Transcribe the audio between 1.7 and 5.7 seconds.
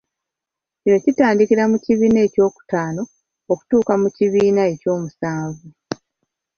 mu kibiina ekyokutaano okutuuka mu kibiina eky'omusanvu.